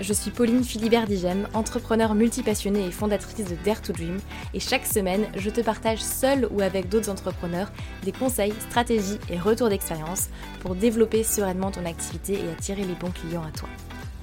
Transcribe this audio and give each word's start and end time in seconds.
Je 0.00 0.12
suis 0.12 0.30
Pauline 0.30 0.62
Philibert-Digem, 0.62 1.48
entrepreneur 1.54 2.14
multipassionnée 2.14 2.86
et 2.86 2.92
fondatrice 2.92 3.46
de 3.46 3.56
Dare 3.64 3.82
to 3.82 3.92
Dream, 3.92 4.18
et 4.54 4.60
chaque 4.60 4.86
semaine, 4.86 5.26
je 5.36 5.50
te 5.50 5.60
partage 5.60 5.98
seul 5.98 6.48
ou 6.52 6.60
avec 6.60 6.88
d'autres 6.88 7.10
entrepreneurs 7.10 7.72
des 8.04 8.12
conseils, 8.12 8.54
stratégies 8.68 9.18
et 9.28 9.40
retours 9.40 9.70
d'expérience 9.70 10.28
pour 10.60 10.76
développer 10.76 11.24
sereinement 11.24 11.72
ton 11.72 11.84
activité 11.84 12.34
et 12.34 12.50
attirer 12.52 12.84
les 12.84 12.94
bons 12.94 13.10
clients 13.10 13.42
à 13.42 13.50
toi. 13.50 13.68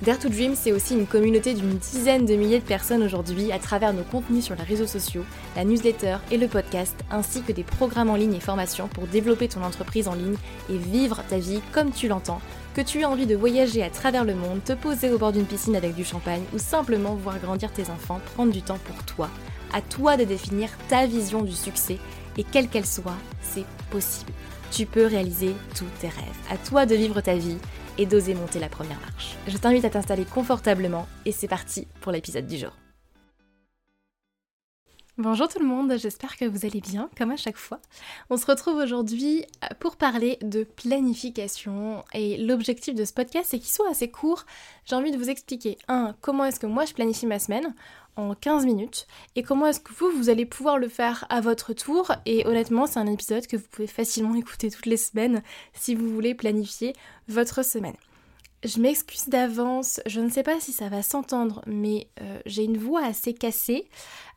Dare 0.02 0.20
to 0.20 0.30
Dream, 0.30 0.55
c'est 0.55 0.72
aussi 0.72 0.94
une 0.94 1.08
communauté 1.08 1.53
d'une 1.53 1.78
dizaine 1.78 2.26
de 2.26 2.36
milliers 2.36 2.59
de 2.59 2.66
personnes 2.66 3.03
aujourd'hui 3.03 3.52
à 3.52 3.59
travers 3.59 3.94
nos 3.94 4.03
contenus 4.03 4.45
sur 4.45 4.55
les 4.55 4.64
réseaux 4.64 4.88
sociaux, 4.88 5.26
la 5.58 5.66
newsletter 5.66 6.17
et 6.31 6.38
le 6.38 6.48
podcast, 6.48 6.95
ainsi 7.12 7.42
que 7.42 7.52
des 7.52 7.64
programmes 7.64 8.09
en 8.09 8.16
ligne 8.16 8.34
et 8.34 8.39
formations 8.39 8.88
pour 8.88 9.08
développer 9.08 9.50
ton 9.50 9.64
entreprise 9.64 10.08
en 10.08 10.16
ligne 10.16 10.36
et 10.70 10.78
vivre 10.78 11.22
ta 11.30 11.38
vie 11.38 11.62
comme 11.73 11.92
tu 11.92 12.08
l'entends 12.08 12.42
que 12.76 12.82
tu 12.82 13.00
aies 13.00 13.06
envie 13.06 13.26
de 13.26 13.38
voyager 13.38 13.82
à 13.84 13.90
travers 13.90 14.26
le 14.26 14.36
monde, 14.36 14.62
te 14.64 14.74
poser 14.74 15.10
au 15.10 15.18
bord 15.18 15.32
d'une 15.32 15.46
piscine 15.46 15.78
avec 15.78 15.96
du 15.96 16.04
champagne 16.04 16.44
ou 16.54 16.60
simplement 16.60 17.16
voir 17.16 17.40
grandir 17.40 17.72
tes 17.72 17.90
enfants, 17.90 18.20
prendre 18.36 18.52
du 18.52 18.62
temps 18.62 18.80
pour 18.84 19.02
toi. 19.06 19.30
À 19.74 19.82
toi 19.82 20.18
de 20.18 20.26
définir 20.26 20.70
ta 20.90 21.06
vision 21.06 21.42
du 21.42 21.54
succès 21.54 21.98
et 22.38 22.44
quelle 22.44 22.68
qu'elle 22.68 22.86
soit, 22.86 23.16
c'est 23.42 23.66
possible. 23.92 24.34
Tu 24.72 24.86
peux 24.86 25.06
réaliser 25.06 25.56
tous 25.74 25.86
tes 26.02 26.10
rêves. 26.10 26.26
À 26.52 26.58
toi 26.58 26.86
de 26.86 26.96
vivre 26.96 27.22
ta 27.22 27.36
vie 27.36 27.58
et 27.98 28.06
d'oser 28.06 28.34
monter 28.34 28.60
la 28.60 28.68
première 28.68 29.00
marche. 29.00 29.38
Je 29.48 29.56
t'invite 29.56 29.86
à 29.86 29.90
t'installer 29.90 30.26
confortablement 30.26 31.08
et 31.26 31.32
c'est 31.32 31.48
parti 31.48 31.88
pour 32.02 32.12
l'épisode 32.12 32.45
du 32.45 32.58
jour. 32.58 32.84
Bonjour 35.17 35.47
tout 35.47 35.59
le 35.59 35.66
monde, 35.66 35.94
j'espère 35.97 36.35
que 36.35 36.44
vous 36.44 36.66
allez 36.66 36.81
bien, 36.81 37.09
comme 37.17 37.31
à 37.31 37.38
chaque 37.38 37.55
fois. 37.55 37.80
On 38.30 38.35
se 38.35 38.45
retrouve 38.45 38.75
aujourd'hui 38.75 39.45
euh, 39.63 39.67
pour 39.80 39.95
parler 39.95 40.38
de 40.41 40.66
planification 40.66 42.03
et 42.13 42.35
l'objectif 42.35 42.94
de 42.94 43.05
ce 43.05 43.13
podcast 43.13 43.47
c'est 43.52 43.59
qu'il 43.59 43.71
soit 43.71 43.89
assez 43.89 44.11
court. 44.11 44.43
J'ai 44.83 44.93
envie 44.93 45.11
de 45.11 45.17
vous 45.17 45.30
expliquer, 45.30 45.77
un, 45.88 46.17
comment 46.19 46.43
est-ce 46.43 46.59
que 46.59 46.67
moi 46.67 46.83
je 46.83 46.93
planifie 46.93 47.27
ma 47.27 47.39
semaine 47.39 47.73
en 48.17 48.36
15 48.36 48.66
minutes 48.66 49.08
et 49.38 49.43
comment 49.43 49.67
est-ce 49.67 49.80
que 49.80 49.93
vous, 49.93 50.11
vous 50.11 50.30
allez 50.30 50.45
pouvoir 50.45 50.77
le 50.80 50.89
faire 50.89 51.25
à 51.30 51.39
votre 51.39 51.71
tour. 51.71 52.11
Et 52.25 52.45
honnêtement, 52.45 52.86
c'est 52.86 52.99
un 52.99 53.08
épisode 53.08 53.47
que 53.47 53.55
vous 53.55 53.67
pouvez 53.71 53.88
facilement 53.88 54.36
écouter 54.36 54.69
toutes 54.69 54.86
les 54.86 54.97
semaines 54.97 55.43
si 55.73 55.95
vous 55.95 56.13
voulez 56.13 56.36
planifier 56.36 56.91
votre 57.30 57.63
semaine. 57.63 57.95
Je 58.66 58.80
m'excuse 58.80 59.27
d'avance, 59.27 60.02
je 60.08 60.19
ne 60.21 60.30
sais 60.30 60.41
pas 60.41 60.59
si 60.59 60.71
ça 60.71 60.89
va 60.89 61.03
s'entendre, 61.03 61.61
mais 61.67 62.08
euh, 62.19 62.39
j'ai 62.47 62.63
une 62.63 62.80
voix 62.80 63.05
assez 63.05 63.31
cassée. 63.31 63.88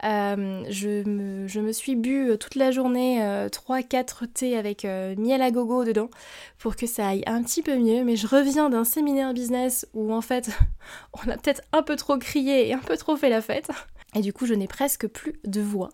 Euh, 0.04 0.64
je, 0.68 1.02
me, 1.08 1.72
suis 1.72 1.96
bu 1.96 2.30
euh, 2.30 2.36
toute 2.36 2.54
la 2.54 2.70
journée 2.70 3.20
3-4 3.20 4.26
thés 4.26 4.56
avec 4.58 4.84
miel 4.84 5.40
à 5.40 5.50
gogo 5.50 5.82
dedans 5.84 6.10
pour 6.58 6.76
que 6.76 6.86
ça 6.86 7.08
aille 7.08 7.22
un 7.26 7.42
petit 7.42 7.62
peu 7.62 7.78
mieux, 7.78 8.04
mais 8.04 8.16
je 8.16 8.26
reviens 8.26 8.68
d'un 8.68 8.84
séminaire 8.84 9.32
business 9.32 9.86
où 9.94 10.12
en 10.12 10.20
fait 10.20 10.50
on 11.14 11.30
a 11.30 11.38
peut-être 11.38 11.62
un 11.72 11.82
peu 11.82 11.96
trop 11.96 12.18
crié 12.18 12.68
et 12.68 12.74
un 12.74 12.78
peu 12.78 12.98
trop 12.98 13.16
fait 13.16 13.30
la 13.30 13.40
fête. 13.40 13.70
Et 14.14 14.20
du 14.20 14.32
coup, 14.32 14.46
je 14.46 14.54
n'ai 14.54 14.68
presque 14.68 15.06
plus 15.06 15.34
de 15.44 15.60
voix. 15.60 15.90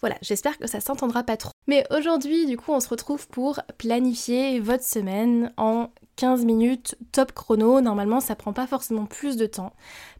Voilà, 0.00 0.16
j'espère 0.22 0.58
que 0.58 0.66
ça 0.66 0.80
s'entendra 0.80 1.22
pas 1.22 1.36
trop. 1.36 1.52
Mais 1.66 1.86
aujourd'hui, 1.90 2.46
du 2.46 2.56
coup, 2.56 2.72
on 2.72 2.80
se 2.80 2.88
retrouve 2.88 3.26
pour 3.28 3.60
planifier 3.78 4.60
votre 4.60 4.84
semaine 4.84 5.52
en 5.56 5.90
15 6.16 6.44
minutes 6.44 6.96
top 7.12 7.32
chrono. 7.32 7.80
Normalement, 7.80 8.20
ça 8.20 8.36
prend 8.36 8.52
pas 8.52 8.66
forcément 8.66 9.06
plus 9.06 9.36
de 9.36 9.46
temps. 9.46 9.72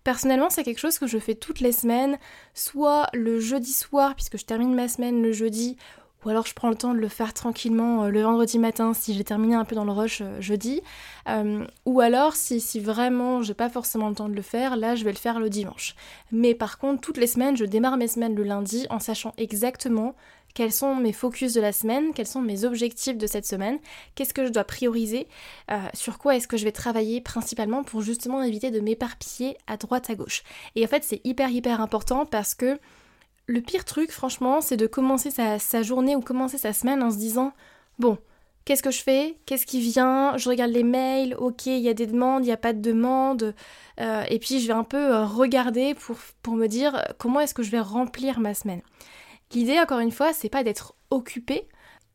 Personnellement, 0.05 0.51
c'est 0.51 0.65
quelque 0.65 0.79
chose 0.79 0.99
que 0.99 1.07
je 1.07 1.19
fais 1.19 1.35
toutes 1.35 1.61
les 1.61 1.73
semaines, 1.73 2.19
soit 2.55 3.07
le 3.13 3.39
jeudi 3.39 3.73
soir, 3.73 4.15
puisque 4.15 4.39
je 4.39 4.45
termine 4.45 4.75
ma 4.75 4.89
semaine 4.89 5.23
le 5.23 5.33
jeudi, 5.33 5.77
ou 6.26 6.28
alors 6.28 6.44
je 6.44 6.54
prends 6.54 6.70
le 6.70 6.75
temps 6.75 6.92
de 6.92 6.98
le 6.98 7.09
faire 7.09 7.32
tranquillement 7.32 8.03
euh, 8.03 8.09
le 8.09 8.20
vendredi 8.20 8.59
matin 8.59 8.94
si 8.94 9.14
j'ai 9.14 9.22
terminé 9.22 9.54
un 9.54 9.64
peu 9.64 9.76
dans 9.76 9.84
le 9.84 9.92
rush 9.92 10.22
euh, 10.22 10.41
jeudi. 10.41 10.82
Euh, 11.28 11.64
ou 11.84 12.00
alors 12.00 12.34
si, 12.34 12.60
si 12.60 12.81
vraiment 12.81 13.42
j'ai 13.42 13.54
pas 13.54 13.69
forcément 13.69 14.09
le 14.09 14.16
temps 14.16 14.28
de 14.28 14.34
le 14.34 14.42
faire, 14.42 14.76
là 14.76 14.97
je 14.97 15.04
vais 15.04 15.12
le 15.12 15.19
faire 15.19 15.38
le 15.38 15.48
dimanche. 15.48 15.94
Mais 16.32 16.56
par 16.56 16.78
contre, 16.78 17.00
toutes 17.00 17.19
les 17.19 17.28
semaines, 17.28 17.56
je 17.56 17.64
démarre 17.64 17.97
mes 17.97 18.09
semaines 18.09 18.34
le 18.34 18.42
lundi 18.42 18.88
en 18.91 18.98
sachant 18.98 19.34
exactement 19.38 20.16
quels 20.53 20.72
sont 20.72 20.97
mes 20.97 21.12
focus 21.12 21.53
de 21.53 21.60
la 21.60 21.70
semaine, 21.70 22.12
quels 22.12 22.26
sont 22.26 22.41
mes 22.41 22.64
objectifs 22.64 23.19
de 23.19 23.26
cette 23.28 23.47
semaine, 23.47 23.78
qu'est-ce 24.16 24.34
que 24.34 24.47
je 24.47 24.50
dois 24.50 24.64
prioriser, 24.64 25.28
sur 25.93 26.16
quoi 26.16 26.34
est-ce 26.34 26.48
que 26.48 26.56
je 26.56 26.64
vais 26.64 26.72
travailler 26.72 27.20
principalement 27.20 27.84
pour 27.84 28.00
justement 28.00 28.43
éviter 28.43 28.70
de 28.70 28.81
m'éparpiller 28.81 29.58
à 29.66 29.76
droite 29.76 30.08
à 30.08 30.14
gauche. 30.14 30.44
Et 30.75 30.82
en 30.82 30.88
fait 30.88 31.04
c'est 31.04 31.20
hyper 31.25 31.50
hyper 31.50 31.82
important 31.82 32.25
parce 32.25 32.54
que 32.54 32.78
le 33.47 33.61
pire 33.61 33.84
truc 33.84 34.11
franchement 34.11 34.61
c'est 34.61 34.77
de 34.77 34.87
commencer 34.87 35.31
sa, 35.31 35.83
journée 35.83 36.17
ou 36.17 36.21
commencer 36.21 36.59
sa 36.59 36.73
semaine 36.73 37.03
en 37.03 37.11
se 37.11 37.17
disant 37.17 37.53
bon 37.99 38.19
Qu'est-ce 38.65 38.83
que 38.83 38.91
je 38.91 39.01
fais? 39.01 39.39
Qu'est-ce 39.47 39.65
qui 39.65 39.81
vient? 39.81 40.37
Je 40.39 40.49
regarde 40.49 40.73
les 40.73 40.83
mails, 40.83 41.37
ok, 41.39 41.67
il 41.67 41.79
y 41.79 41.89
a 41.89 41.95
des 41.95 42.09
demandes, 42.09 42.43
il 42.43 42.49
n'y 42.49 42.53
a 42.53 42.56
pas 42.56 42.73
de 42.73 42.81
demandes. 42.81 43.55
Euh, 44.01 44.25
et 44.29 44.41
puis 44.41 44.59
je 44.59 44.67
vais 44.67 44.73
un 44.73 44.83
peu 44.83 45.15
euh, 45.15 45.25
regarder 45.25 45.95
pour, 45.95 46.17
pour 46.43 46.55
me 46.55 46.67
dire 46.67 47.01
comment 47.17 47.39
est-ce 47.39 47.55
que 47.55 47.62
je 47.62 47.71
vais 47.71 47.79
remplir 47.79 48.41
ma 48.41 48.55
semaine? 48.55 48.83
L'idée, 49.53 49.79
encore 49.79 50.01
une 50.01 50.11
fois, 50.11 50.33
c'est 50.33 50.49
pas 50.49 50.65
d'être 50.65 50.97
occupé. 51.11 51.69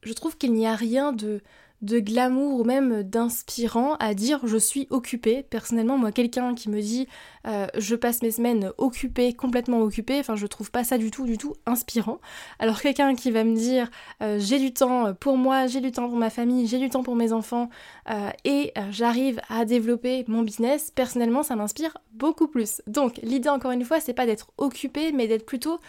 Je 0.04 0.12
trouve 0.12 0.38
qu'il 0.38 0.52
n'y 0.52 0.68
a 0.68 0.76
rien 0.76 1.14
de, 1.14 1.42
de 1.82 2.00
glamour 2.00 2.60
ou 2.60 2.64
même 2.64 3.04
d'inspirant 3.04 3.96
à 3.96 4.14
dire 4.14 4.42
je 4.46 4.58
suis 4.58 4.88
occupé. 4.90 5.44
Personnellement, 5.44 5.98
moi, 5.98 6.12
quelqu'un 6.12 6.54
qui 6.54 6.70
me 6.70 6.82
dit 6.82 7.08
euh, 7.48 7.68
je 7.78 7.96
passe 7.96 8.22
mes 8.22 8.32
semaines 8.32 8.72
occupée, 8.78 9.34
complètement 9.34 9.80
occupée, 9.82 10.20
enfin, 10.20 10.36
je 10.36 10.46
trouve 10.48 10.72
pas 10.72 10.84
ça 10.84 10.98
du 10.98 11.12
tout, 11.12 11.26
du 11.26 11.38
tout 11.38 11.56
inspirant. 11.66 12.20
Alors, 12.60 12.82
quelqu'un 12.82 13.16
qui 13.16 13.32
va 13.32 13.44
me 13.44 13.56
dire 13.56 13.90
euh, 14.22 14.38
j'ai 14.40 14.60
du 14.60 14.74
temps 14.74 15.14
pour 15.14 15.38
moi, 15.38 15.68
j'ai 15.68 15.82
du 15.82 15.92
temps 15.92 16.08
pour 16.08 16.18
ma 16.18 16.30
famille, 16.30 16.68
j'ai 16.68 16.78
du 16.78 16.90
temps 16.90 17.04
pour 17.04 17.16
mes 17.16 17.34
enfants 17.34 17.70
euh, 18.10 18.30
et 18.46 18.74
j'arrive 18.92 19.42
à 19.50 19.66
développer 19.66 20.24
mon 20.28 20.44
business, 20.44 20.92
personnellement, 20.92 21.44
ça 21.44 21.56
m'inspire 21.56 21.98
beaucoup 22.14 22.48
plus. 22.48 22.82
Donc, 22.88 23.18
l'idée, 23.24 23.50
encore 23.50 23.72
une 23.72 23.84
fois, 23.84 24.00
c'est 24.00 24.14
pas 24.14 24.26
d'être 24.26 24.52
occupé, 24.58 25.12
mais 25.12 25.28
d'être 25.28 25.46
plutôt 25.46 25.80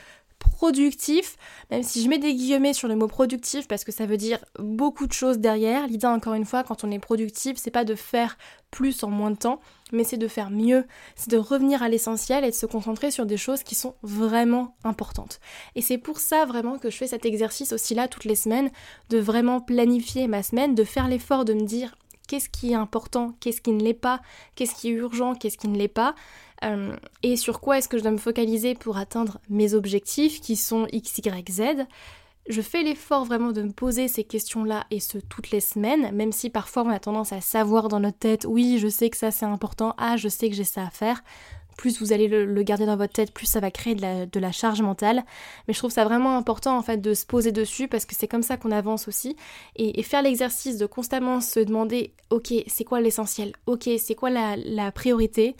productif, 0.51 1.37
même 1.71 1.83
si 1.83 2.03
je 2.03 2.09
mets 2.09 2.19
des 2.19 2.35
guillemets 2.35 2.73
sur 2.73 2.89
le 2.89 2.97
mot 2.97 3.09
productif 3.09 3.69
parce 3.69 3.85
que 3.85 3.93
ça 3.93 4.07
veut 4.07 4.17
dire 4.17 4.39
beaucoup 4.59 5.07
de 5.07 5.13
choses 5.13 5.39
derrière. 5.39 5.87
L'idée 5.87 6.07
encore 6.07 6.35
une 6.35 6.45
fois 6.45 6.63
quand 6.63 6.85
on 6.85 6.91
est 6.91 6.99
productif, 6.99 7.57
c'est 7.57 7.71
pas 7.71 7.85
de 7.85 7.95
faire 7.95 8.37
plus 8.71 9.05
en 9.05 9.11
moins 9.11 9.31
de 9.31 9.37
temps, 9.37 9.61
mais 9.93 10.05
c'est 10.05 10.17
de 10.17 10.29
faire 10.29 10.51
mieux, 10.51 10.87
c'est 11.15 11.31
de 11.31 11.37
revenir 11.37 11.83
à 11.83 11.89
l'essentiel 11.89 12.45
et 12.45 12.51
de 12.51 12.55
se 12.55 12.67
concentrer 12.67 13.11
sur 13.11 13.27
des 13.27 13.37
choses 13.37 13.63
qui 13.63 13.75
sont 13.75 13.95
vraiment 14.03 14.75
importantes. 14.85 15.41
Et 15.75 15.83
c'est 15.83 15.99
pour 15.99 16.19
ça 16.19 16.47
vraiment 16.47 16.79
que 16.79 16.91
je 16.91 16.97
fais 16.97 17.07
cet 17.07 17.27
exercice 17.27 17.73
aussi 17.73 17.95
là 17.95 18.09
toutes 18.09 18.25
les 18.25 18.35
semaines, 18.35 18.71
de 19.11 19.19
vraiment 19.19 19.61
planifier 19.61 20.27
ma 20.27 20.43
semaine, 20.43 20.75
de 20.75 20.85
faire 20.85 21.09
l'effort 21.09 21.45
de 21.45 21.55
me 21.55 21.65
dire 21.65 21.97
qu'est-ce 22.29 22.49
qui 22.49 22.73
est 22.73 22.77
important, 22.77 23.35
qu'est-ce 23.41 23.61
qui 23.61 23.73
ne 23.73 23.83
l'est 23.83 23.95
pas, 23.95 24.21
qu'est-ce 24.55 24.75
qui 24.75 24.89
est 24.89 24.93
urgent, 24.93 25.35
qu'est-ce 25.35 25.59
qui 25.59 25.69
ne 25.69 25.79
l'est 25.79 25.89
pas, 25.89 26.15
euh, 26.65 26.97
et 27.23 27.37
sur 27.37 27.61
quoi 27.61 27.79
est-ce 27.79 27.89
que 27.89 27.99
je 27.99 28.03
dois 28.03 28.13
me 28.13 28.19
focaliser 28.19 28.75
pour 28.75 28.97
atteindre 28.97 29.39
mes 29.49 29.75
objectifs 29.75 30.41
qui 30.41 30.57
sont 30.57 30.87
X, 30.93 31.19
Y, 31.19 31.51
Z. 31.51 31.63
Je 32.49 32.61
fais 32.61 32.83
l'effort 32.83 33.25
vraiment 33.25 33.53
de 33.53 33.63
me 33.63 33.73
poser 33.73 34.09
ces 34.09 34.25
questions-là 34.25 34.87
et 34.91 34.99
ce 34.99 35.19
toutes 35.19 35.51
les 35.51 35.61
semaines, 35.61 36.11
même 36.13 36.33
si 36.33 36.51
parfois 36.51 36.83
on 36.83 36.91
a 36.91 36.99
tendance 36.99 37.33
à 37.33 37.41
savoir 37.41 37.89
dans 37.89 38.01
notre 38.01 38.19
tête, 38.19 38.47
oui, 38.49 38.79
je 38.79 38.89
sais 38.89 39.11
que 39.11 39.17
ça 39.17 39.31
c'est 39.31 39.47
important, 39.47 39.95
ah, 39.97 40.17
je 40.17 40.29
sais 40.29 40.49
que 40.49 40.57
j'ai 40.57 40.65
ça 40.65 40.83
à 40.83 40.91
faire. 40.91 41.23
Plus 41.77 42.01
vous 42.01 42.13
allez 42.13 42.29
le, 42.29 42.63
garder 42.63 42.87
dans 42.87 42.97
votre 42.97 43.13
tête, 43.13 43.33
plus 43.33 43.47
ça 43.47 43.61
va 43.61 43.71
créer 43.71 43.95
de 43.95 44.41
la, 44.41 44.53
charge 44.53 44.83
mentale. 44.83 45.25
Mais 45.67 45.75
je 45.75 45.79
trouve 45.79 45.91
ça 45.91 46.05
vraiment 46.05 46.37
important 46.37 46.77
en 46.77 46.83
fait 46.83 46.99
de 46.99 47.15
se 47.15 47.27
poser 47.27 47.53
dessus 47.53 47.89
parce 47.89 48.05
que 48.05 48.15
c'est 48.15 48.29
comme 48.29 48.43
ça 48.43 48.57
qu'on 48.57 48.71
avance 48.71 49.09
aussi. 49.09 49.37
Et, 49.77 50.03
faire 50.03 50.23
l'exercice 50.23 50.79
de 50.79 50.87
constamment 50.87 51.41
se 51.41 51.61
demander, 51.61 52.13
ok, 52.31 52.53
c'est 52.67 52.85
quoi 52.85 53.01
l'essentiel? 53.01 53.53
Ok, 53.67 53.89
c'est 53.99 54.15
quoi 54.15 54.31
la 54.31 54.93
priorité? 54.93 55.57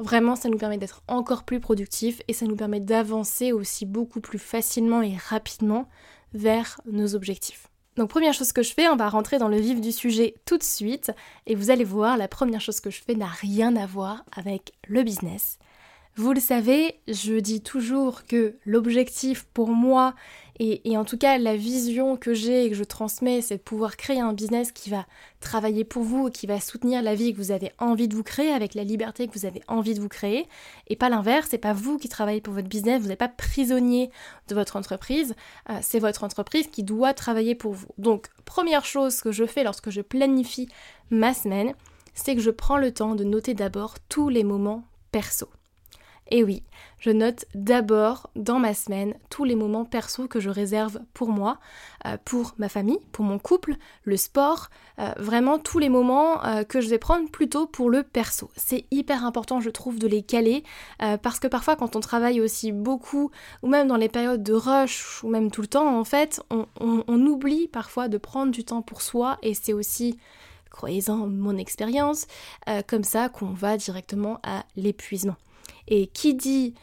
Vraiment, 0.00 0.34
ça 0.34 0.48
nous 0.48 0.56
permet 0.56 0.78
d'être 0.78 1.02
encore 1.08 1.44
plus 1.44 1.60
productifs 1.60 2.22
et 2.26 2.32
ça 2.32 2.46
nous 2.46 2.56
permet 2.56 2.80
d'avancer 2.80 3.52
aussi 3.52 3.84
beaucoup 3.84 4.22
plus 4.22 4.38
facilement 4.38 5.02
et 5.02 5.14
rapidement 5.14 5.88
vers 6.32 6.80
nos 6.90 7.14
objectifs. 7.14 7.69
Donc 7.96 8.08
première 8.08 8.34
chose 8.34 8.52
que 8.52 8.62
je 8.62 8.72
fais, 8.72 8.88
on 8.88 8.96
va 8.96 9.08
rentrer 9.08 9.38
dans 9.38 9.48
le 9.48 9.58
vif 9.58 9.80
du 9.80 9.92
sujet 9.92 10.34
tout 10.44 10.58
de 10.58 10.62
suite 10.62 11.12
et 11.46 11.54
vous 11.54 11.70
allez 11.70 11.84
voir, 11.84 12.16
la 12.16 12.28
première 12.28 12.60
chose 12.60 12.80
que 12.80 12.90
je 12.90 13.02
fais 13.02 13.14
n'a 13.14 13.26
rien 13.26 13.76
à 13.76 13.86
voir 13.86 14.24
avec 14.32 14.72
le 14.86 15.02
business. 15.02 15.58
Vous 16.16 16.32
le 16.32 16.40
savez, 16.40 17.00
je 17.08 17.34
dis 17.38 17.62
toujours 17.62 18.24
que 18.26 18.56
l'objectif 18.64 19.44
pour 19.54 19.70
moi 19.70 20.14
et, 20.62 20.98
en 20.98 21.06
tout 21.06 21.16
cas, 21.16 21.38
la 21.38 21.56
vision 21.56 22.18
que 22.18 22.34
j'ai 22.34 22.66
et 22.66 22.68
que 22.68 22.76
je 22.76 22.84
transmets, 22.84 23.40
c'est 23.40 23.56
de 23.56 23.62
pouvoir 23.62 23.96
créer 23.96 24.20
un 24.20 24.34
business 24.34 24.72
qui 24.72 24.90
va 24.90 25.06
travailler 25.40 25.84
pour 25.84 26.02
vous, 26.02 26.28
qui 26.28 26.46
va 26.46 26.60
soutenir 26.60 27.00
la 27.00 27.14
vie 27.14 27.32
que 27.32 27.38
vous 27.38 27.50
avez 27.50 27.72
envie 27.78 28.08
de 28.08 28.14
vous 28.14 28.22
créer 28.22 28.50
avec 28.50 28.74
la 28.74 28.84
liberté 28.84 29.26
que 29.26 29.32
vous 29.32 29.46
avez 29.46 29.62
envie 29.68 29.94
de 29.94 30.02
vous 30.02 30.10
créer. 30.10 30.46
Et 30.88 30.96
pas 30.96 31.08
l'inverse, 31.08 31.48
c'est 31.50 31.56
pas 31.56 31.72
vous 31.72 31.96
qui 31.96 32.10
travaillez 32.10 32.42
pour 32.42 32.52
votre 32.52 32.68
business, 32.68 33.00
vous 33.00 33.08
n'êtes 33.08 33.18
pas 33.18 33.28
prisonnier 33.28 34.10
de 34.48 34.54
votre 34.54 34.76
entreprise, 34.76 35.34
euh, 35.70 35.78
c'est 35.80 35.98
votre 35.98 36.24
entreprise 36.24 36.66
qui 36.66 36.82
doit 36.82 37.14
travailler 37.14 37.54
pour 37.54 37.72
vous. 37.72 37.88
Donc, 37.96 38.28
première 38.44 38.84
chose 38.84 39.22
que 39.22 39.32
je 39.32 39.46
fais 39.46 39.64
lorsque 39.64 39.88
je 39.88 40.02
planifie 40.02 40.68
ma 41.08 41.32
semaine, 41.32 41.72
c'est 42.12 42.34
que 42.34 42.42
je 42.42 42.50
prends 42.50 42.76
le 42.76 42.92
temps 42.92 43.14
de 43.14 43.24
noter 43.24 43.54
d'abord 43.54 43.94
tous 44.10 44.28
les 44.28 44.44
moments 44.44 44.84
perso. 45.10 45.48
Et 46.32 46.44
oui, 46.44 46.62
je 47.00 47.10
note 47.10 47.44
d'abord 47.56 48.30
dans 48.36 48.60
ma 48.60 48.72
semaine 48.72 49.14
tous 49.30 49.42
les 49.42 49.56
moments 49.56 49.84
perso 49.84 50.28
que 50.28 50.38
je 50.38 50.48
réserve 50.48 51.00
pour 51.12 51.30
moi, 51.30 51.58
euh, 52.06 52.16
pour 52.24 52.54
ma 52.58 52.68
famille, 52.68 53.00
pour 53.10 53.24
mon 53.24 53.40
couple, 53.40 53.74
le 54.04 54.16
sport, 54.16 54.68
euh, 55.00 55.10
vraiment 55.18 55.58
tous 55.58 55.80
les 55.80 55.88
moments 55.88 56.44
euh, 56.44 56.62
que 56.62 56.80
je 56.80 56.88
vais 56.88 56.98
prendre 56.98 57.28
plutôt 57.28 57.66
pour 57.66 57.90
le 57.90 58.04
perso. 58.04 58.50
C'est 58.54 58.84
hyper 58.92 59.24
important, 59.24 59.60
je 59.60 59.70
trouve, 59.70 59.98
de 59.98 60.06
les 60.06 60.22
caler 60.22 60.62
parce 61.22 61.40
que 61.40 61.46
parfois 61.46 61.76
quand 61.76 61.96
on 61.96 62.00
travaille 62.00 62.40
aussi 62.40 62.72
beaucoup, 62.72 63.30
ou 63.62 63.68
même 63.68 63.88
dans 63.88 63.96
les 63.96 64.08
périodes 64.08 64.42
de 64.42 64.52
rush, 64.52 65.24
ou 65.24 65.28
même 65.28 65.50
tout 65.50 65.62
le 65.62 65.66
temps, 65.66 65.98
en 65.98 66.04
fait, 66.04 66.42
on 66.50 67.26
oublie 67.26 67.68
parfois 67.68 68.08
de 68.08 68.18
prendre 68.18 68.52
du 68.52 68.64
temps 68.64 68.82
pour 68.82 69.02
soi 69.02 69.38
et 69.42 69.54
c'est 69.54 69.72
aussi 69.72 70.18
croyez-en 70.70 71.26
mon 71.26 71.56
expérience, 71.56 72.26
comme 72.86 73.04
ça 73.04 73.28
qu'on 73.28 73.52
va 73.52 73.76
directement 73.76 74.38
à 74.42 74.64
l'épuisement. 74.76 75.36
Et 75.88 76.06
qui 76.06 76.34
dit 76.34 76.74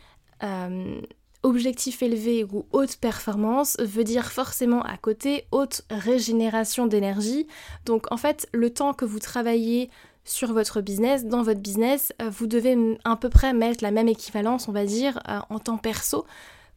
euh, 0.44 1.02
objectif 1.44 2.02
élevé 2.02 2.44
ou 2.44 2.66
haute 2.72 2.98
performance 2.98 3.78
veut 3.80 4.04
dire 4.04 4.32
forcément 4.32 4.82
à 4.84 4.98
côté 4.98 5.46
haute 5.52 5.84
régénération 5.90 6.88
d'énergie. 6.88 7.48
Donc 7.86 8.12
en 8.12 8.18
fait, 8.18 8.48
le 8.54 8.70
temps 8.70 8.94
que 8.94 9.06
vous 9.06 9.20
travaillez 9.20 9.90
sur 10.24 10.52
votre 10.52 10.82
business, 10.82 11.26
dans 11.26 11.42
votre 11.42 11.62
business, 11.62 12.14
euh, 12.22 12.30
vous 12.30 12.48
devez 12.48 12.78
à 13.06 13.16
peu 13.16 13.30
près 13.30 13.54
mettre 13.54 13.84
la 13.84 13.92
même 13.92 14.10
équivalence, 14.10 14.68
on 14.68 14.74
va 14.74 14.86
dire, 14.86 15.20
euh, 15.30 15.40
en 15.50 15.60
temps 15.60 15.78
perso 15.78 16.26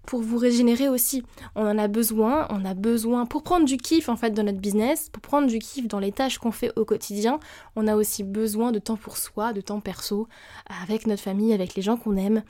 pour 0.06 0.22
vous 0.22 0.38
régénérer 0.38 0.88
aussi. 0.88 1.22
On 1.54 1.66
en 1.66 1.78
a 1.78 1.88
besoin, 1.88 2.46
on 2.50 2.64
a 2.64 2.74
besoin 2.74 3.26
pour 3.26 3.42
prendre 3.42 3.66
du 3.66 3.76
kiff 3.76 4.08
en 4.08 4.16
fait 4.16 4.30
dans 4.30 4.42
notre 4.42 4.58
business, 4.58 5.08
pour 5.10 5.22
prendre 5.22 5.48
du 5.48 5.58
kiff 5.58 5.86
dans 5.86 5.98
les 6.00 6.12
tâches 6.12 6.38
qu'on 6.38 6.52
fait 6.52 6.72
au 6.76 6.84
quotidien, 6.84 7.38
on 7.76 7.86
a 7.86 7.96
aussi 7.96 8.24
besoin 8.24 8.72
de 8.72 8.78
temps 8.78 8.96
pour 8.96 9.16
soi, 9.16 9.52
de 9.52 9.60
temps 9.60 9.80
perso, 9.80 10.28
avec 10.82 11.06
notre 11.06 11.22
famille, 11.22 11.52
avec 11.52 11.74
les 11.74 11.82
gens 11.82 11.96
qu'on 11.96 12.16
aime. 12.16 12.42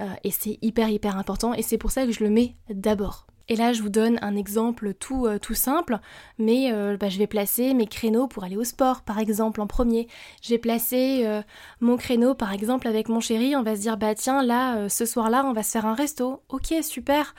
Euh, 0.00 0.08
et 0.24 0.30
c'est 0.30 0.58
hyper 0.60 0.88
hyper 0.88 1.16
important 1.16 1.54
et 1.54 1.62
c'est 1.62 1.78
pour 1.78 1.92
ça 1.92 2.04
que 2.04 2.12
je 2.12 2.24
le 2.24 2.30
mets 2.30 2.56
d'abord. 2.68 3.26
Et 3.48 3.56
là, 3.56 3.72
je 3.72 3.82
vous 3.82 3.90
donne 3.90 4.18
un 4.22 4.36
exemple 4.36 4.94
tout, 4.94 5.26
euh, 5.26 5.38
tout 5.38 5.54
simple, 5.54 5.98
mais 6.38 6.72
euh, 6.72 6.96
bah, 6.96 7.10
je 7.10 7.18
vais 7.18 7.26
placer 7.26 7.74
mes 7.74 7.86
créneaux 7.86 8.26
pour 8.26 8.44
aller 8.44 8.56
au 8.56 8.64
sport, 8.64 9.02
par 9.02 9.18
exemple, 9.18 9.60
en 9.60 9.66
premier. 9.66 10.08
Je 10.42 10.50
vais 10.50 10.58
placer 10.58 11.22
euh, 11.26 11.42
mon 11.80 11.96
créneau, 11.96 12.34
par 12.34 12.52
exemple, 12.52 12.88
avec 12.88 13.08
mon 13.08 13.20
chéri. 13.20 13.54
On 13.54 13.62
va 13.62 13.76
se 13.76 13.82
dire, 13.82 13.98
bah 13.98 14.14
tiens, 14.14 14.42
là, 14.42 14.88
ce 14.88 15.04
soir-là, 15.04 15.44
on 15.46 15.52
va 15.52 15.62
se 15.62 15.72
faire 15.72 15.86
un 15.86 15.94
resto. 15.94 16.42
Ok, 16.48 16.74
super. 16.82 17.34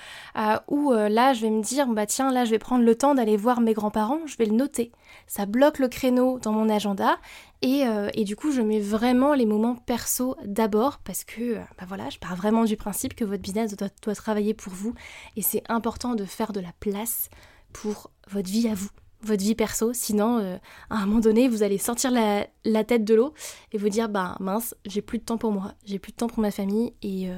ou 0.67 0.91
là, 0.91 1.33
je 1.33 1.41
vais 1.41 1.49
me 1.49 1.61
dire, 1.61 1.87
bah 1.87 2.05
tiens, 2.05 2.31
là, 2.31 2.45
je 2.45 2.51
vais 2.51 2.59
prendre 2.59 2.83
le 2.83 2.95
temps 2.95 3.15
d'aller 3.15 3.37
voir 3.37 3.61
mes 3.61 3.73
grands-parents. 3.73 4.19
Je 4.25 4.37
vais 4.37 4.45
le 4.45 4.55
noter. 4.55 4.91
Ça 5.27 5.45
bloque 5.45 5.79
le 5.79 5.87
créneau 5.87 6.39
dans 6.39 6.51
mon 6.51 6.69
agenda 6.69 7.17
euh, 7.65 8.09
et, 8.13 8.23
du 8.23 8.35
coup, 8.35 8.51
je 8.51 8.61
mets 8.61 8.79
vraiment 8.79 9.33
les 9.33 9.45
moments 9.45 9.75
perso 9.75 10.35
d'abord 10.45 10.99
parce 10.99 11.23
que, 11.23 11.55
euh, 11.55 11.59
bah 11.77 11.85
voilà, 11.87 12.09
je 12.09 12.19
pars 12.19 12.35
vraiment 12.35 12.65
du 12.65 12.77
principe 12.77 13.15
que 13.15 13.25
votre 13.25 13.41
business 13.41 13.75
doit, 13.75 14.15
travailler 14.15 14.53
pour 14.53 14.73
vous 14.73 14.93
et 15.35 15.41
c'est 15.41 15.63
important 15.69 16.15
de 16.15 16.25
faire 16.25 16.53
de 16.53 16.59
la 16.59 16.71
place 16.79 17.29
pour 17.73 18.11
votre 18.29 18.49
vie 18.49 18.67
à 18.67 18.73
vous, 18.73 18.89
votre 19.21 19.43
vie 19.43 19.55
perso. 19.55 19.93
Sinon, 19.93 20.39
euh, 20.39 20.57
à 20.89 20.97
un 20.97 21.05
moment 21.05 21.19
donné, 21.19 21.47
vous 21.47 21.63
allez 21.63 21.77
sortir 21.77 22.11
la, 22.11 22.83
tête 22.83 23.03
de 23.03 23.15
l'eau 23.15 23.33
et 23.71 23.77
vous 23.77 23.89
dire, 23.89 24.09
bah 24.09 24.37
mince, 24.39 24.75
j'ai 24.85 25.01
plus 25.01 25.19
de 25.19 25.23
temps 25.23 25.37
pour 25.37 25.51
moi, 25.51 25.73
j'ai 25.85 25.99
plus 25.99 26.11
de 26.11 26.17
temps 26.17 26.27
pour 26.27 26.39
ma 26.39 26.51
famille 26.51 26.93
et, 27.01 27.29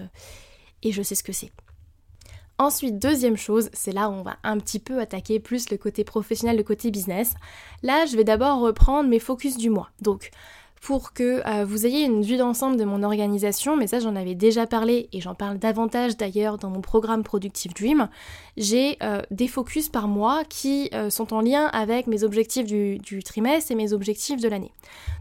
et 0.84 0.92
je 0.92 1.02
sais 1.02 1.16
ce 1.16 1.24
que 1.24 1.34
c'est. 1.34 1.52
Ensuite, 2.60 2.98
deuxième 2.98 3.38
chose, 3.38 3.70
c'est 3.74 3.92
là 3.92 4.10
où 4.10 4.14
on 4.14 4.24
va 4.24 4.38
un 4.44 4.58
petit 4.58 4.80
peu 4.80 5.00
attaquer 5.00 5.40
plus 5.40 5.70
le 5.70 5.78
côté 5.78 6.04
professionnel, 6.04 6.58
le 6.58 6.64
côté 6.64 6.90
business. 6.90 7.36
Là, 7.84 8.08
je 8.08 8.18
vais 8.18 8.24
d'abord 8.24 8.60
reprendre 8.60 9.08
mes 9.08 9.20
focus 9.20 9.58
du 9.58 9.70
mois. 9.70 9.92
Donc, 10.02 10.32
pour 10.82 11.14
que 11.14 11.42
euh, 11.46 11.66
vous 11.66 11.86
ayez 11.86 12.06
une 12.06 12.22
vue 12.22 12.38
d'ensemble 12.38 12.78
de 12.78 12.84
mon 12.84 13.04
organisation, 13.04 13.76
mais 13.76 13.88
ça 13.88 14.00
j'en 14.00 14.16
avais 14.16 14.36
déjà 14.36 14.68
parlé 14.68 15.10
et 15.12 15.22
j'en 15.22 15.36
parle 15.36 15.58
davantage 15.58 16.18
d'ailleurs 16.18 16.58
dans 16.58 16.70
mon 16.70 16.82
programme 16.82 17.24
Productive 17.24 17.74
Dream, 17.74 18.10
j'ai 18.56 18.98
euh, 19.04 19.22
des 19.32 19.48
focus 19.48 19.90
par 19.90 20.08
mois 20.08 20.44
qui 20.44 20.90
euh, 20.94 21.10
sont 21.10 21.34
en 21.34 21.42
lien 21.42 21.68
avec 21.68 22.08
mes 22.08 22.24
objectifs 22.24 22.66
du, 22.66 23.00
du 23.00 23.24
trimestre 23.24 23.72
et 23.72 23.76
mes 23.76 23.94
objectifs 23.94 24.42
de 24.42 24.48
l'année. 24.48 24.72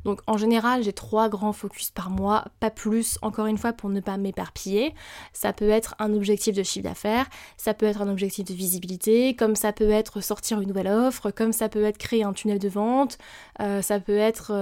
Donc 0.04 0.20
en 0.26 0.36
général 0.36 0.82
j'ai 0.82 0.92
trois 0.92 1.28
grands 1.28 1.52
focus 1.52 1.90
par 1.90 2.10
mois, 2.10 2.44
pas 2.60 2.70
plus 2.70 3.18
encore 3.22 3.46
une 3.46 3.58
fois 3.58 3.72
pour 3.72 3.90
ne 3.90 4.00
pas 4.00 4.16
m'éparpiller. 4.18 4.94
Ça 5.32 5.52
peut 5.52 5.70
être 5.70 5.94
un 5.98 6.12
objectif 6.12 6.54
de 6.54 6.62
chiffre 6.62 6.84
d'affaires, 6.84 7.26
ça 7.56 7.74
peut 7.74 7.86
être 7.86 8.02
un 8.02 8.08
objectif 8.08 8.44
de 8.44 8.54
visibilité, 8.54 9.34
comme 9.34 9.56
ça 9.56 9.72
peut 9.72 9.90
être 9.90 10.20
sortir 10.20 10.60
une 10.60 10.68
nouvelle 10.68 10.88
offre, 10.88 11.30
comme 11.30 11.52
ça 11.52 11.68
peut 11.68 11.84
être 11.84 11.98
créer 11.98 12.24
un 12.24 12.32
tunnel 12.32 12.58
de 12.58 12.68
vente, 12.68 13.18
ça 13.58 14.00
peut 14.00 14.16
être 14.16 14.52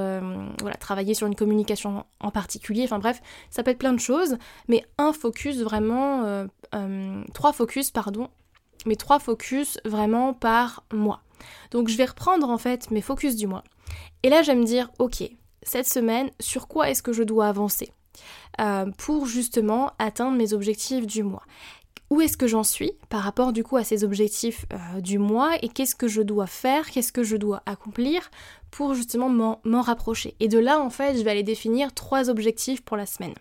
voilà, 0.61 0.76
travailler 0.85 1.15
sur 1.15 1.27
une 1.27 1.35
communication 1.35 2.05
en 2.21 2.31
particulier, 2.31 2.85
enfin 2.85 2.99
bref, 2.99 3.23
ça 3.51 3.63
peut 3.63 3.71
être 3.71 3.79
plein 3.79 3.95
de 3.95 4.01
choses, 4.01 4.37
mais 4.69 4.85
un 4.99 5.13
focus 5.15 5.63
vraiment, 5.63 6.25
euh, 6.25 6.47
euh, 6.75 7.25
trois 7.33 7.55
focus, 7.55 7.91
pardon, 7.91 8.29
mais 8.85 8.95
trois 8.95 9.19
focus 9.19 9.79
vraiment 9.87 10.35
par 10.35 10.85
mois. 10.93 11.23
Donc 11.71 11.89
je 11.89 11.97
vais 11.97 12.05
reprendre 12.05 12.51
en 12.51 12.59
fait 12.59 12.91
mes 12.91 13.01
focus 13.01 13.35
du 13.35 13.47
mois. 13.47 13.65
Et 14.23 14.29
là 14.29 14.43
je 14.43 14.53
vais 14.53 14.59
me 14.59 14.65
dire, 14.65 14.91
ok, 14.99 15.25
cette 15.63 15.89
semaine, 15.89 16.31
sur 16.39 16.69
quoi 16.69 16.91
est-ce 16.91 17.03
que 17.03 17.15
je 17.15 17.23
dois 17.23 17.49
avancer 17.49 17.91
euh, 18.61 18.91
pour 18.99 19.27
justement 19.27 19.93
atteindre 19.99 20.37
mes 20.37 20.53
objectifs 20.53 21.07
du 21.07 21.23
mois? 21.23 21.45
Où 22.11 22.21
est-ce 22.21 22.37
que 22.37 22.47
j'en 22.47 22.63
suis 22.63 22.93
par 23.09 23.23
rapport 23.23 23.55
du 23.55 23.65
coup 23.65 23.79
à 23.79 23.85
ces 23.85 24.05
objectifs 24.05 24.67
du 24.99 25.19
mois? 25.19 25.57
Et 25.63 25.69
qu'est-ce 25.71 25.95
que 25.95 26.07
je 26.07 26.21
dois 26.21 26.47
faire, 26.47 26.91
qu'est-ce 26.91 27.13
que 27.13 27.25
je 27.25 27.37
dois 27.39 27.63
accomplir 27.65 28.31
pour 28.75 28.94
justement 28.94 29.29
m'en 29.29 29.82
rapprocher. 29.82 30.35
Et 30.41 30.49
de 30.49 30.59
là, 30.59 30.81
en 30.81 30.91
fait, 30.91 31.17
je 31.17 31.23
vais 31.23 31.31
aller 31.31 31.44
définir 31.44 31.94
trois 31.94 32.29
objectifs 32.29 32.82
pour 32.82 32.97
la 32.97 33.06
semaine. 33.06 33.35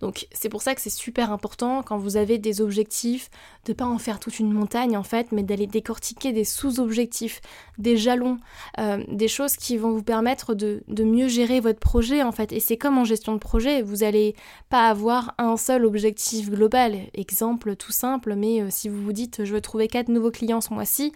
Donc 0.00 0.26
c'est 0.32 0.50
pour 0.50 0.60
ça 0.60 0.74
que 0.74 0.82
c'est 0.82 0.90
super 0.90 1.32
important 1.32 1.82
quand 1.82 1.96
vous 1.96 2.18
avez 2.18 2.36
des 2.36 2.60
objectifs 2.60 3.30
de 3.64 3.72
pas 3.72 3.86
en 3.86 3.96
faire 3.96 4.20
toute 4.20 4.38
une 4.38 4.52
montagne 4.52 4.94
en 4.94 5.02
fait, 5.02 5.32
mais 5.32 5.42
d'aller 5.42 5.66
décortiquer 5.66 6.32
des 6.32 6.44
sous-objectifs, 6.44 7.40
des 7.78 7.96
jalons, 7.96 8.36
euh, 8.78 9.02
des 9.08 9.28
choses 9.28 9.56
qui 9.56 9.78
vont 9.78 9.92
vous 9.92 10.02
permettre 10.02 10.52
de, 10.54 10.82
mieux 11.02 11.28
gérer 11.28 11.60
votre 11.60 11.80
projet 11.80 12.22
en 12.22 12.32
fait. 12.32 12.52
Et 12.52 12.60
c'est 12.60 12.76
comme 12.76 12.98
en 12.98 13.04
gestion 13.04 13.32
de 13.32 13.38
projet, 13.38 13.80
vous 13.80 13.96
n'allez 13.96 14.34
pas 14.68 14.90
avoir 14.90 15.34
un 15.38 15.56
seul 15.56 15.86
objectif 15.86 16.50
global. 16.50 16.98
Exemple 17.14 17.76
tout 17.76 17.92
simple, 17.92 18.34
mais 18.34 18.60
euh, 18.60 18.66
si 18.68 18.90
vous 18.90 19.02
vous 19.02 19.14
dites 19.14 19.42
je 19.46 19.54
veux 19.54 19.62
trouver 19.62 19.88
quatre 19.88 20.08
nouveaux 20.08 20.30
clients 20.30 20.60
ce 20.60 20.74
mois-ci, 20.74 21.14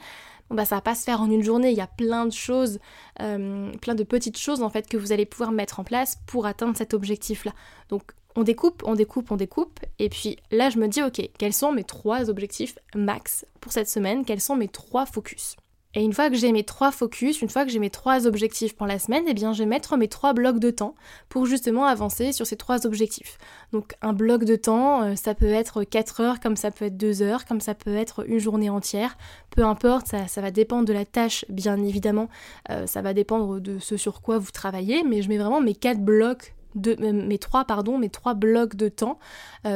bah 0.50 0.64
ça 0.64 0.76
va 0.76 0.80
pas 0.80 0.94
se 0.94 1.04
faire 1.04 1.20
en 1.20 1.30
une 1.30 1.42
journée. 1.42 1.70
Il 1.70 1.76
y 1.76 1.82
a 1.82 1.86
plein 1.86 2.26
de 2.26 2.32
choses, 2.32 2.78
euh, 3.20 3.72
plein 3.80 3.94
de 3.94 4.04
petites 4.04 4.38
choses 4.38 4.62
en 4.62 4.70
fait 4.70 4.88
que 4.88 4.96
vous 4.96 5.12
allez 5.12 5.26
pouvoir 5.26 5.52
mettre 5.52 5.80
en 5.80 5.84
place 5.84 6.18
pour 6.26 6.46
atteindre 6.46 6.76
cet 6.76 6.94
objectif-là. 6.94 7.52
Donc 7.88 8.12
on 8.36 8.42
découpe, 8.42 8.82
on 8.86 8.94
découpe, 8.94 9.30
on 9.30 9.36
découpe. 9.36 9.80
Et 9.98 10.08
puis 10.08 10.36
là, 10.50 10.70
je 10.70 10.78
me 10.78 10.88
dis, 10.88 11.02
ok, 11.02 11.20
quels 11.38 11.52
sont 11.52 11.72
mes 11.72 11.84
trois 11.84 12.30
objectifs 12.30 12.78
max 12.94 13.46
pour 13.60 13.72
cette 13.72 13.88
semaine? 13.88 14.24
Quels 14.24 14.40
sont 14.40 14.56
mes 14.56 14.68
trois 14.68 15.06
focus? 15.06 15.56
Et 15.92 16.04
une 16.04 16.12
fois 16.12 16.30
que 16.30 16.36
j'ai 16.36 16.52
mes 16.52 16.62
trois 16.62 16.92
focus, 16.92 17.42
une 17.42 17.48
fois 17.48 17.64
que 17.64 17.70
j'ai 17.72 17.80
mes 17.80 17.90
trois 17.90 18.28
objectifs 18.28 18.76
pour 18.76 18.86
la 18.86 19.00
semaine, 19.00 19.24
eh 19.26 19.34
bien 19.34 19.52
je 19.52 19.58
vais 19.58 19.66
mettre 19.66 19.96
mes 19.96 20.06
trois 20.06 20.32
blocs 20.32 20.60
de 20.60 20.70
temps 20.70 20.94
pour 21.28 21.46
justement 21.46 21.84
avancer 21.84 22.32
sur 22.32 22.46
ces 22.46 22.54
trois 22.54 22.86
objectifs. 22.86 23.38
Donc 23.72 23.94
un 24.00 24.12
bloc 24.12 24.44
de 24.44 24.54
temps, 24.54 25.02
euh, 25.02 25.16
ça 25.16 25.34
peut 25.34 25.50
être 25.50 25.82
4 25.82 26.20
heures, 26.20 26.40
comme 26.40 26.54
ça 26.54 26.70
peut 26.70 26.84
être 26.84 26.96
2 26.96 27.22
heures, 27.22 27.44
comme 27.44 27.60
ça 27.60 27.74
peut 27.74 27.96
être 27.96 28.24
une 28.28 28.38
journée 28.38 28.70
entière. 28.70 29.16
Peu 29.50 29.64
importe, 29.64 30.06
ça, 30.06 30.40
va 30.40 30.52
dépendre 30.52 30.84
de 30.84 30.92
la 30.92 31.04
tâche, 31.04 31.44
bien 31.48 31.82
évidemment. 31.82 32.28
Euh, 32.70 32.86
ça 32.86 33.02
va 33.02 33.12
dépendre 33.12 33.60
de 33.60 33.80
ce 33.80 33.96
sur 33.96 34.22
quoi 34.22 34.38
vous 34.38 34.52
travaillez, 34.52 35.02
mais 35.02 35.22
je 35.22 35.28
mets 35.28 35.38
vraiment 35.38 35.60
mes 35.60 35.74
quatre 35.74 36.00
blocs 36.00 36.54
de 36.76 36.96
euh, 37.00 37.12
mes 37.12 37.38
trois 37.38 37.64
pardon 37.64 37.98
mes 37.98 38.10
trois 38.10 38.34
blocs 38.34 38.76
de 38.76 38.88
temps 38.88 39.18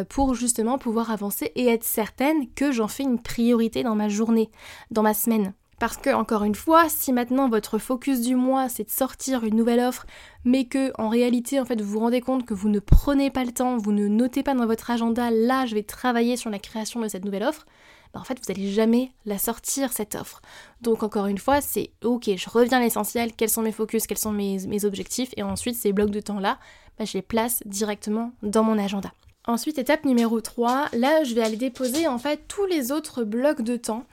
pour 0.09 0.35
justement 0.35 0.78
pouvoir 0.78 1.11
avancer 1.11 1.50
et 1.56 1.66
être 1.66 1.83
certaine 1.83 2.49
que 2.54 2.71
j'en 2.71 2.87
fais 2.87 3.02
une 3.02 3.21
priorité 3.21 3.83
dans 3.83 3.97
ma 3.97 4.09
journée, 4.09 4.49
dans 4.92 5.02
ma 5.02 5.12
semaine. 5.12 5.54
Parce 5.78 5.97
que, 5.97 6.11
encore 6.11 6.45
une 6.45 6.54
fois, 6.54 6.88
si 6.88 7.12
maintenant 7.12 7.49
votre 7.49 7.78
focus 7.78 8.21
du 8.21 8.37
mois 8.37 8.69
c'est 8.69 8.85
de 8.85 8.90
sortir 8.90 9.45
une 9.45 9.57
nouvelle 9.57 9.81
offre, 9.81 10.07
mais 10.45 10.66
que 10.66 10.93
en 11.00 11.09
réalité, 11.09 11.61
en 11.61 11.64
fait, 11.64 11.81
vous 11.81 11.93
vous 11.93 11.99
rendez 12.00 12.21
compte 12.21 12.47
que 12.47 12.54
vous 12.54 12.69
ne 12.69 12.78
prenez 12.78 13.31
pas 13.31 13.45
le 13.45 13.52
temps, 13.52 13.76
vous 13.76 13.93
ne 13.93 14.07
notez 14.07 14.43
pas 14.43 14.54
dans 14.54 14.66
votre 14.66 14.90
agenda, 14.90 15.31
là, 15.31 15.66
je 15.66 15.75
vais 15.75 15.83
travailler 15.83 16.37
sur 16.37 16.50
la 16.50 16.59
création 16.59 17.00
de 17.00 17.09
cette 17.09 17.25
nouvelle 17.25 17.43
offre, 17.43 17.66
bah, 18.14 18.21
en 18.21 18.25
fait, 18.25 18.38
vous 18.38 18.52
n'allez 18.52 18.71
jamais 18.71 19.11
la 19.26 19.38
sortir, 19.38 19.93
cette 19.93 20.14
offre. 20.14 20.40
Donc, 20.81 21.02
encore 21.02 21.26
une 21.26 21.38
fois, 21.38 21.61
c'est 21.61 21.90
ok, 22.02 22.31
je 22.37 22.49
reviens 22.49 22.78
à 22.78 22.81
l'essentiel, 22.81 23.33
quels 23.33 23.50
sont 23.50 23.62
mes 23.62 23.73
focus, 23.73 24.07
quels 24.07 24.19
sont 24.19 24.33
mes, 24.33 24.85
objectifs, 24.85 25.31
et 25.37 25.43
ensuite, 25.43 25.75
ces 25.75 25.93
blocs 25.93 26.11
de 26.11 26.21
temps-là, 26.21 26.59
bah, 26.99 27.04
je 27.04 27.14
les 27.14 27.23
place 27.23 27.62
directement 27.66 28.33
dans 28.43 28.62
mon 28.62 28.78
agenda. 28.78 29.12
Ensuite, 29.47 29.77
étape 29.77 30.07
numéro 30.07 30.41
3, 30.41 30.89
là 30.95 31.23
je 31.23 31.35
vais 31.35 31.43
aller 31.43 31.57
déposer 31.57 32.09
en 32.09 32.17
fait 32.17 32.41
tous 32.49 32.65
les 32.65 32.93
autres 32.93 33.25
blocs 33.25 33.61
de 33.61 33.77
temps 33.77 34.07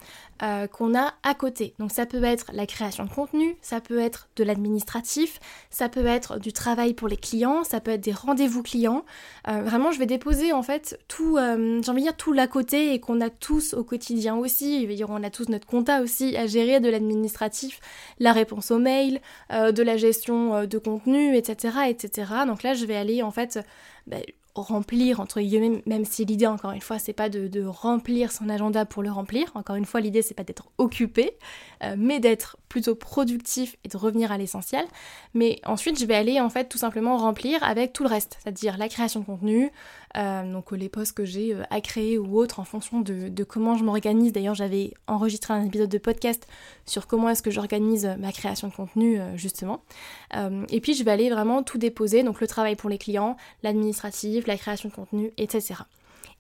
euh, 0.43 0.67
qu'on 0.67 0.93
a 0.93 1.13
à 1.23 1.33
côté. 1.33 1.73
Donc 1.79 1.93
ça 1.93 2.05
peut 2.05 2.21
être 2.25 2.47
la 2.51 2.65
création 2.65 3.05
de 3.05 3.09
contenu, 3.09 3.55
ça 3.61 3.79
peut 3.79 3.99
être 3.99 4.27
de 4.35 4.43
l'administratif, 4.43 5.39
ça 5.69 5.87
peut 5.87 6.05
être 6.05 6.37
du 6.37 6.51
travail 6.51 6.93
pour 6.93 7.07
les 7.07 7.15
clients, 7.15 7.63
ça 7.63 7.79
peut 7.79 7.91
être 7.91 8.01
des 8.01 8.11
rendez-vous 8.11 8.61
clients. 8.61 9.05
Euh, 9.47 9.61
vraiment, 9.61 9.93
je 9.93 9.99
vais 9.99 10.05
déposer 10.05 10.51
en 10.51 10.63
fait 10.63 10.99
tout, 11.07 11.37
euh, 11.37 11.81
j'ai 11.81 11.91
envie 11.91 12.01
de 12.01 12.07
dire 12.07 12.17
tout 12.17 12.33
l'à 12.33 12.47
côté 12.47 12.93
et 12.93 12.99
qu'on 12.99 13.21
a 13.21 13.29
tous 13.29 13.73
au 13.73 13.85
quotidien 13.85 14.35
aussi. 14.35 14.85
On 15.07 15.23
a 15.23 15.29
tous 15.29 15.47
notre 15.47 15.65
compta 15.65 16.01
aussi 16.01 16.35
à 16.35 16.45
gérer, 16.45 16.81
de 16.81 16.89
l'administratif, 16.89 17.79
la 18.19 18.33
réponse 18.33 18.69
aux 18.71 18.79
mails, 18.79 19.21
de 19.49 19.81
la 19.81 19.95
gestion 19.95 20.65
de 20.65 20.77
contenu, 20.77 21.37
etc., 21.37 21.77
etc. 21.87 22.33
Donc 22.45 22.63
là, 22.63 22.73
je 22.73 22.85
vais 22.85 22.97
aller 22.97 23.23
en 23.23 23.31
fait 23.31 23.59
bah, 24.07 24.17
remplir 24.55 25.19
entre 25.19 25.39
guillemets 25.39 25.81
même 25.85 26.05
si 26.05 26.25
l'idée 26.25 26.47
encore 26.47 26.71
une 26.71 26.81
fois 26.81 26.99
c'est 26.99 27.13
pas 27.13 27.29
de, 27.29 27.63
remplir 27.65 28.31
son 28.31 28.49
agenda 28.49 28.85
pour 28.85 29.03
le 29.03 29.11
remplir. 29.11 29.51
Encore 29.55 29.75
une 29.75 29.85
fois 29.85 30.01
l'idée 30.01 30.21
c'est 30.21 30.33
pas 30.33 30.43
d'être 30.43 30.67
occupé 30.77 31.37
euh, 31.83 31.95
mais 31.97 32.19
d'être 32.19 32.57
plutôt 32.67 32.95
productif 32.95 33.75
et 33.83 33.89
de 33.89 33.97
revenir 33.97 34.31
à 34.31 34.37
l'essentiel. 34.37 34.85
Mais 35.33 35.59
ensuite 35.65 35.99
je 35.99 36.05
vais 36.05 36.15
aller 36.15 36.39
en 36.39 36.49
fait 36.49 36.65
tout 36.69 36.77
simplement 36.77 37.17
remplir 37.17 37.63
avec 37.63 37.93
tout 37.93 38.03
le 38.03 38.09
reste 38.09 38.37
c'est-à-dire 38.41 38.77
la 38.77 38.89
création 38.89 39.21
de 39.21 39.25
contenu 39.25 39.71
euh, 40.17 40.51
donc 40.51 40.71
les 40.71 40.89
posts 40.89 41.13
que 41.13 41.23
j'ai 41.23 41.53
euh, 41.53 41.63
à 41.69 41.79
créer 41.79 42.17
ou 42.17 42.37
autres 42.37 42.59
en 42.59 42.65
fonction 42.65 42.99
de, 42.99 43.43
comment 43.43 43.77
je 43.77 43.83
m'organise. 43.83 44.33
D'ailleurs 44.33 44.55
j'avais 44.55 44.93
enregistré 45.07 45.53
un 45.53 45.63
épisode 45.63 45.89
de 45.89 45.97
podcast 45.97 46.47
sur 46.85 47.07
comment 47.07 47.29
est-ce 47.29 47.41
que 47.41 47.51
j'organise 47.51 48.15
ma 48.19 48.31
création 48.31 48.67
de 48.67 48.73
contenu 48.73 49.19
justement. 49.35 49.83
Et 50.69 50.81
puis 50.81 50.93
je 50.93 51.03
vais 51.03 51.11
aller 51.11 51.29
vraiment 51.29 51.63
tout 51.63 51.77
déposer 51.77 52.23
donc 52.23 52.41
le 52.41 52.47
travail 52.47 52.75
pour 52.75 52.89
les 52.89 52.97
clients 52.97 53.37
l'administratif 53.63 54.40
la 54.47 54.57
création 54.57 54.89
de 54.89 54.93
contenu, 54.93 55.31
etc. 55.37 55.75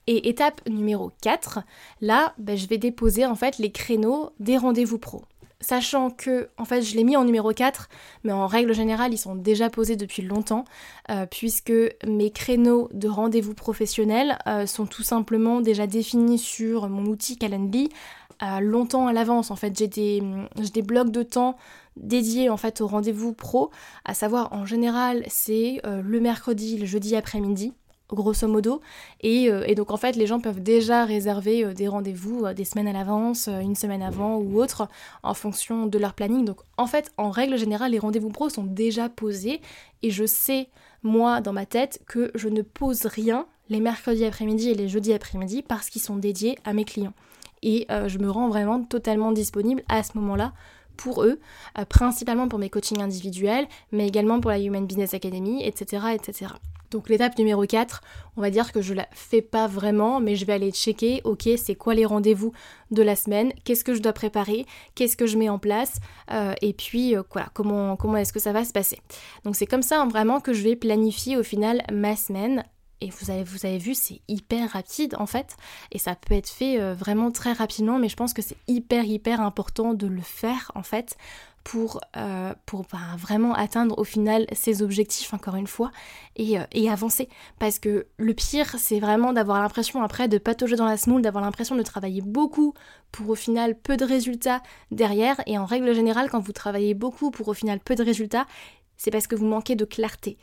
Et 0.07 0.29
étape 0.29 0.61
numéro 0.67 1.11
4, 1.21 1.59
là, 2.01 2.33
ben, 2.37 2.57
je 2.57 2.67
vais 2.67 2.77
déposer 2.77 3.25
en 3.25 3.35
fait 3.35 3.57
les 3.57 3.71
créneaux 3.71 4.31
des 4.39 4.57
rendez-vous 4.57 4.97
pro. 4.97 5.23
Sachant 5.59 6.09
que, 6.09 6.49
en 6.57 6.65
fait, 6.65 6.81
je 6.81 6.95
l'ai 6.95 7.03
mis 7.03 7.15
en 7.15 7.23
numéro 7.23 7.51
4, 7.51 7.87
mais 8.23 8.31
en 8.31 8.47
règle 8.47 8.73
générale, 8.73 9.13
ils 9.13 9.19
sont 9.19 9.35
déjà 9.35 9.69
posés 9.69 9.95
depuis 9.95 10.23
longtemps, 10.23 10.65
euh, 11.11 11.27
puisque 11.27 11.73
mes 12.07 12.31
créneaux 12.31 12.89
de 12.93 13.07
rendez-vous 13.07 13.53
professionnels 13.53 14.39
euh, 14.47 14.65
sont 14.65 14.87
tout 14.87 15.03
simplement 15.03 15.61
déjà 15.61 15.85
définis 15.85 16.39
sur 16.39 16.89
mon 16.89 17.05
outil 17.05 17.37
Calendly 17.37 17.89
à 18.39 18.59
longtemps 18.59 19.05
à 19.05 19.13
l'avance. 19.13 19.51
En 19.51 19.55
fait, 19.55 19.77
j'ai 19.77 19.87
des, 19.87 20.23
des 20.73 20.81
blocs 20.81 21.11
de 21.11 21.21
temps 21.21 21.57
dédiés 21.95 22.49
en 22.49 22.57
fait 22.57 22.81
au 22.81 22.87
rendez-vous 22.87 23.33
pro, 23.33 23.69
à 24.05 24.13
savoir 24.13 24.53
en 24.53 24.65
général 24.65 25.23
c'est 25.27 25.81
euh, 25.85 26.01
le 26.01 26.19
mercredi, 26.19 26.77
le 26.77 26.85
jeudi 26.85 27.15
après-midi 27.15 27.73
grosso 28.15 28.47
modo. 28.47 28.81
Euh, 29.23 29.63
et, 29.65 29.75
donc 29.75 29.91
en 29.91 29.97
fait, 29.97 30.15
les 30.15 30.27
gens 30.27 30.39
peuvent 30.39 30.61
déjà 30.61 31.05
réserver 31.05 31.63
euh, 31.63 31.73
des 31.73 31.87
rendez-vous 31.87 32.45
euh, 32.45 32.53
des 32.53 32.65
semaines 32.65 32.87
à 32.87 32.93
l'avance, 32.93 33.47
une 33.47 33.75
semaine 33.75 34.01
avant 34.01 34.37
ou 34.37 34.61
autre, 34.61 34.87
en 35.23 35.33
fonction 35.33 35.85
de 35.85 35.97
leur 35.97 36.13
planning. 36.13 36.45
Donc 36.45 36.61
en 36.77 36.87
fait, 36.87 37.11
en 37.17 37.29
règle 37.29 37.57
générale, 37.57 37.91
les 37.91 37.99
rendez-vous 37.99 38.29
pro 38.29 38.49
sont 38.49 38.63
déjà 38.63 39.09
posés 39.09 39.61
et 40.03 40.11
je 40.11 40.25
sais, 40.25 40.69
moi, 41.03 41.41
dans 41.41 41.53
ma 41.53 41.65
tête, 41.65 42.01
que 42.07 42.31
je 42.35 42.49
ne 42.49 42.61
pose 42.61 43.05
rien 43.05 43.45
les 43.69 43.79
mercredis 43.79 44.25
après-midi 44.25 44.69
et 44.69 44.75
les 44.75 44.89
jeudis 44.89 45.13
après-midi 45.13 45.61
parce 45.61 45.89
qu'ils 45.89 46.01
sont 46.01 46.17
dédiés 46.17 46.57
à 46.65 46.73
mes 46.73 46.85
clients. 46.85 47.13
Et 47.63 47.85
je 48.07 48.17
me 48.17 48.29
rends 48.29 48.49
vraiment 48.49 48.83
totalement 48.83 49.31
disponible 49.31 49.83
à 49.87 50.01
ce 50.01 50.17
moment-là 50.17 50.51
pour 50.97 51.23
eux, 51.23 51.39
principalement 51.89 52.47
pour 52.47 52.57
mes 52.57 52.71
coachings 52.71 53.01
individuels, 53.01 53.67
mais 53.91 54.07
également 54.07 54.41
pour 54.41 54.49
la 54.49 54.59
Human 54.59 54.85
Business 54.85 55.13
Academy, 55.13 55.63
etc. 55.63 56.07
etc. 56.15 56.53
Donc 56.91 57.09
l'étape 57.09 57.37
numéro 57.37 57.65
4, 57.65 58.01
on 58.37 58.41
va 58.41 58.49
dire 58.49 58.71
que 58.71 58.81
je 58.81 58.93
la 58.93 59.07
fais 59.11 59.41
pas 59.41 59.67
vraiment, 59.67 60.19
mais 60.19 60.35
je 60.35 60.45
vais 60.45 60.53
aller 60.53 60.71
checker, 60.71 61.21
ok, 61.23 61.49
c'est 61.57 61.75
quoi 61.75 61.95
les 61.95 62.05
rendez-vous 62.05 62.51
de 62.91 63.01
la 63.01 63.15
semaine, 63.15 63.53
qu'est-ce 63.63 63.85
que 63.85 63.93
je 63.93 64.01
dois 64.01 64.13
préparer, 64.13 64.65
qu'est-ce 64.93 65.15
que 65.15 65.25
je 65.25 65.37
mets 65.37 65.49
en 65.49 65.57
place, 65.57 65.99
euh, 66.31 66.53
et 66.61 66.73
puis 66.73 67.15
euh, 67.15 67.23
voilà, 67.31 67.49
comment, 67.53 67.95
comment 67.95 68.17
est-ce 68.17 68.33
que 68.33 68.39
ça 68.39 68.51
va 68.51 68.65
se 68.65 68.73
passer. 68.73 68.99
Donc 69.45 69.55
c'est 69.55 69.65
comme 69.65 69.81
ça 69.81 70.01
hein, 70.01 70.07
vraiment 70.07 70.41
que 70.41 70.53
je 70.53 70.63
vais 70.63 70.75
planifier 70.75 71.37
au 71.37 71.43
final 71.43 71.81
ma 71.91 72.15
semaine. 72.15 72.63
Et 73.03 73.09
vous 73.09 73.31
avez, 73.31 73.43
vous 73.43 73.65
avez 73.65 73.79
vu, 73.79 73.95
c'est 73.95 74.21
hyper 74.27 74.69
rapide 74.69 75.15
en 75.17 75.25
fait. 75.25 75.57
Et 75.91 75.97
ça 75.97 76.13
peut 76.13 76.35
être 76.35 76.49
fait 76.49 76.79
euh, 76.79 76.93
vraiment 76.93 77.31
très 77.31 77.51
rapidement, 77.51 77.97
mais 77.97 78.09
je 78.09 78.15
pense 78.15 78.31
que 78.31 78.43
c'est 78.43 78.57
hyper, 78.67 79.05
hyper 79.05 79.41
important 79.41 79.95
de 79.95 80.05
le 80.05 80.21
faire 80.21 80.71
en 80.75 80.83
fait 80.83 81.17
pour, 81.63 82.01
euh, 82.17 82.53
pour 82.65 82.85
bah, 82.91 83.15
vraiment 83.17 83.53
atteindre 83.53 83.97
au 83.97 84.03
final 84.03 84.45
ses 84.51 84.81
objectifs 84.81 85.33
encore 85.33 85.55
une 85.55 85.67
fois 85.67 85.91
euh, 86.39 86.63
et, 86.71 86.89
avancer. 86.89 87.29
Parce 87.59 87.79
que 87.79 88.07
le 88.17 88.33
pire 88.33 88.75
c'est 88.77 88.99
vraiment 88.99 89.33
d'avoir 89.33 89.61
l'impression 89.61 90.01
après 90.03 90.27
de 90.27 90.37
patauger 90.37 90.75
dans 90.75 90.85
la 90.85 90.97
smoule, 90.97 91.21
d'avoir 91.21 91.43
l'impression 91.43 91.75
de 91.75 91.83
travailler 91.83 92.21
beaucoup 92.21 92.73
pour 93.11 93.29
au 93.29 93.35
final 93.35 93.75
peu 93.75 93.97
de 93.97 94.05
résultats 94.05 94.61
derrière 94.89 95.41
et 95.45 95.57
en 95.57 95.65
règle 95.65 95.93
générale 95.93 96.29
quand 96.29 96.39
vous 96.39 96.53
travaillez 96.53 96.93
beaucoup 96.93 97.31
pour 97.31 97.47
au 97.47 97.53
final 97.53 97.79
peu 97.79 97.95
de 97.95 98.03
résultats 98.03 98.45
c'est 98.97 99.09
parce 99.09 99.25
que 99.25 99.35
vous 99.35 99.47
manquez 99.47 99.75
de 99.75 99.85
clarté. 99.85 100.37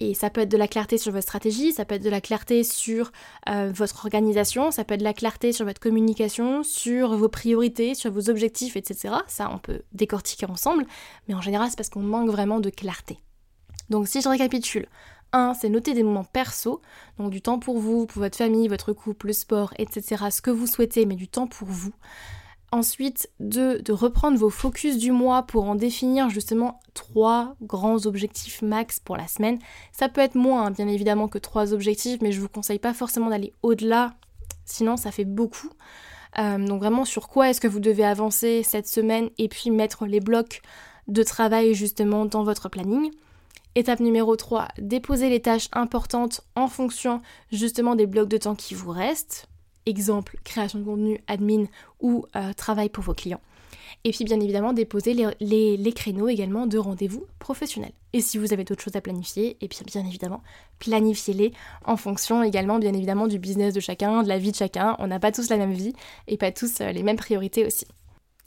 Et 0.00 0.14
ça 0.14 0.30
peut 0.30 0.40
être 0.40 0.48
de 0.48 0.56
la 0.56 0.66
clarté 0.66 0.98
sur 0.98 1.12
votre 1.12 1.24
stratégie, 1.24 1.72
ça 1.72 1.84
peut 1.84 1.94
être 1.94 2.02
de 2.02 2.10
la 2.10 2.20
clarté 2.20 2.64
sur 2.64 3.12
euh, 3.48 3.70
votre 3.74 4.04
organisation, 4.04 4.70
ça 4.70 4.84
peut 4.84 4.94
être 4.94 5.00
de 5.00 5.04
la 5.04 5.12
clarté 5.12 5.52
sur 5.52 5.66
votre 5.66 5.80
communication, 5.80 6.62
sur 6.62 7.14
vos 7.16 7.28
priorités, 7.28 7.94
sur 7.94 8.10
vos 8.10 8.30
objectifs, 8.30 8.76
etc. 8.76 9.14
Ça, 9.26 9.50
on 9.52 9.58
peut 9.58 9.82
décortiquer 9.92 10.46
ensemble, 10.46 10.86
mais 11.28 11.34
en 11.34 11.42
général, 11.42 11.68
c'est 11.70 11.76
parce 11.76 11.90
qu'on 11.90 12.00
manque 12.00 12.30
vraiment 12.30 12.60
de 12.60 12.70
clarté. 12.70 13.18
Donc 13.90 14.08
si 14.08 14.22
je 14.22 14.28
récapitule, 14.28 14.86
1, 15.32 15.54
c'est 15.54 15.68
noter 15.68 15.94
des 15.94 16.02
moments 16.02 16.24
perso, 16.24 16.80
donc 17.18 17.30
du 17.30 17.42
temps 17.42 17.58
pour 17.58 17.78
vous, 17.78 18.06
pour 18.06 18.22
votre 18.22 18.38
famille, 18.38 18.68
votre 18.68 18.92
couple, 18.92 19.28
le 19.28 19.32
sport, 19.32 19.74
etc. 19.78 20.24
Ce 20.30 20.40
que 20.40 20.50
vous 20.50 20.66
souhaitez, 20.66 21.06
mais 21.06 21.14
du 21.14 21.28
temps 21.28 21.46
pour 21.46 21.68
vous. 21.68 21.92
Ensuite, 22.72 23.28
de, 23.40 23.82
reprendre 23.90 24.38
vos 24.38 24.50
focus 24.50 24.96
du 24.96 25.10
mois 25.10 25.42
pour 25.42 25.64
en 25.64 25.74
définir 25.74 26.30
justement 26.30 26.78
trois 26.94 27.56
grands 27.62 28.06
objectifs 28.06 28.62
max 28.62 29.00
pour 29.00 29.16
la 29.16 29.26
semaine. 29.26 29.58
Ça 29.90 30.08
peut 30.08 30.20
être 30.20 30.36
moins, 30.36 30.66
hein, 30.66 30.70
bien 30.70 30.86
évidemment, 30.86 31.26
que 31.26 31.38
trois 31.38 31.72
objectifs, 31.74 32.20
mais 32.22 32.30
je 32.30 32.40
vous 32.40 32.48
conseille 32.48 32.78
pas 32.78 32.94
forcément 32.94 33.28
d'aller 33.28 33.52
au-delà, 33.64 34.14
sinon 34.64 34.96
ça 34.96 35.10
fait 35.10 35.24
beaucoup. 35.24 35.70
Euh, 36.38 36.64
donc 36.64 36.78
vraiment 36.78 37.04
sur 37.04 37.28
quoi 37.28 37.50
est-ce 37.50 37.60
que 37.60 37.66
vous 37.66 37.80
devez 37.80 38.04
avancer 38.04 38.62
cette 38.62 38.86
semaine 38.86 39.30
et 39.36 39.48
puis 39.48 39.70
mettre 39.70 40.06
les 40.06 40.20
blocs 40.20 40.62
de 41.08 41.24
travail 41.24 41.74
justement 41.74 42.24
dans 42.24 42.44
votre 42.44 42.68
planning? 42.68 43.10
Étape 43.74 43.98
numéro 43.98 44.36
3, 44.36 44.68
déposer 44.78 45.28
les 45.28 45.40
tâches 45.40 45.68
importantes 45.72 46.42
en 46.54 46.68
fonction 46.68 47.20
justement 47.50 47.96
des 47.96 48.06
blocs 48.06 48.28
de 48.28 48.38
temps 48.38 48.54
qui 48.54 48.74
vous 48.74 48.90
restent 48.90 49.49
exemple 49.86 50.38
création 50.44 50.78
de 50.78 50.84
contenu, 50.84 51.20
admin 51.26 51.64
ou 52.00 52.24
euh, 52.36 52.52
travail 52.52 52.88
pour 52.88 53.04
vos 53.04 53.14
clients. 53.14 53.40
Et 54.04 54.12
puis 54.12 54.24
bien 54.24 54.40
évidemment 54.40 54.72
déposer 54.72 55.14
les, 55.40 55.92
créneaux 55.92 56.28
également 56.28 56.66
de 56.66 56.78
rendez-vous 56.78 57.26
professionnels. 57.38 57.92
Et 58.12 58.20
si 58.20 58.38
vous 58.38 58.52
avez 58.52 58.64
d'autres 58.64 58.82
choses 58.82 58.96
à 58.96 59.00
planifier, 59.00 59.56
et 59.60 59.68
bien, 59.68 59.80
bien 59.86 60.06
évidemment 60.06 60.42
planifiez-les 60.78 61.52
en 61.84 61.96
fonction 61.96 62.42
également 62.42 62.78
bien 62.78 62.94
évidemment 62.94 63.26
du 63.26 63.38
business 63.38 63.74
de 63.74 63.80
chacun, 63.80 64.22
de 64.22 64.28
la 64.28 64.38
vie 64.38 64.52
de 64.52 64.56
chacun. 64.56 64.96
On 64.98 65.08
n'a 65.08 65.20
pas 65.20 65.32
tous 65.32 65.50
la 65.50 65.58
même 65.58 65.72
vie 65.72 65.92
et 66.26 66.36
pas 66.36 66.52
tous 66.52 66.80
euh, 66.80 66.92
les 66.92 67.02
mêmes 67.02 67.16
priorités 67.16 67.66
aussi. 67.66 67.86